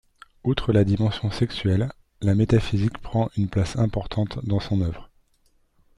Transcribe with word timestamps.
Outre 0.43 0.73
la 0.73 0.83
dimension 0.83 1.29
sexuelle, 1.29 1.91
la 2.21 2.33
métaphysique 2.33 2.97
prend 2.97 3.29
une 3.37 3.49
place 3.49 3.75
importante 3.75 4.43
dans 4.43 4.59
son 4.59 4.81
œuvre. 4.81 5.11